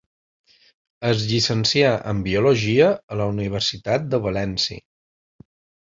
[1.09, 4.85] Es llicencià en biologia a la Universitat de València.